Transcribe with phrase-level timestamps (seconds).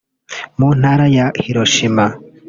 [0.57, 2.05] mu ntara ya Hiroshima